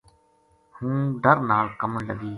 [0.75, 2.29] ہوں ڈر نال کَمن لگی